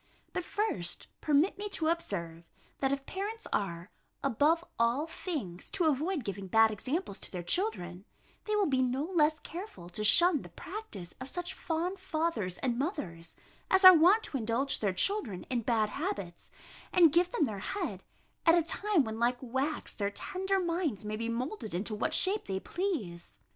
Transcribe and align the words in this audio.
But 0.33 0.43
first, 0.43 1.05
permit 1.21 1.59
me 1.59 1.69
to 1.77 1.89
observe, 1.89 2.43
that 2.79 2.91
if 2.91 3.05
parents 3.05 3.45
are, 3.53 3.91
above 4.23 4.65
all 4.79 5.05
things, 5.05 5.69
to 5.73 5.85
avoid 5.85 6.23
giving 6.23 6.47
bad 6.47 6.71
examples 6.71 7.19
to 7.19 7.29
their 7.31 7.43
children, 7.43 8.05
they 8.45 8.55
will 8.55 8.65
be 8.65 8.81
no 8.81 9.03
less 9.03 9.39
careful 9.39 9.89
to 9.89 10.03
shun 10.03 10.41
the 10.41 10.49
practice 10.49 11.13
of 11.21 11.29
such 11.29 11.53
fond 11.53 11.99
fathers 11.99 12.57
and 12.63 12.79
mothers, 12.79 13.35
as 13.69 13.85
are 13.85 13.93
wont 13.93 14.23
to 14.23 14.37
indulge 14.37 14.79
their 14.79 14.91
children 14.91 15.43
in 15.51 15.61
bad 15.61 15.89
habits, 15.89 16.49
and 16.91 17.13
give 17.13 17.31
them 17.31 17.45
their 17.45 17.59
head, 17.59 18.01
at 18.47 18.57
a 18.57 18.63
time 18.63 19.03
when, 19.03 19.19
like 19.19 19.37
wax, 19.39 19.93
their 19.93 20.09
tender 20.09 20.59
minds 20.59 21.05
may 21.05 21.15
be 21.15 21.29
moulded 21.29 21.75
into 21.75 21.93
what 21.93 22.15
shape 22.15 22.45
they 22.45 22.59
please. 22.59 23.37